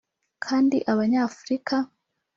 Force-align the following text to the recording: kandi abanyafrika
kandi 0.45 0.77
abanyafrika 0.91 1.75